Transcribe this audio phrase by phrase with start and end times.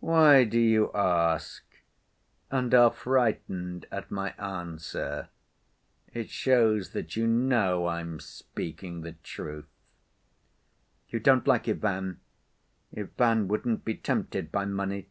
[0.00, 1.62] "Why do you ask,
[2.50, 5.28] and are frightened at my answer?
[6.12, 9.68] It shows that you know I'm speaking the truth."
[11.08, 12.18] "You don't like Ivan.
[12.96, 15.06] Ivan wouldn't be tempted by money."